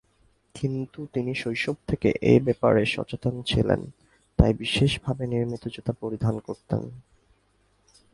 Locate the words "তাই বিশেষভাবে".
4.39-5.23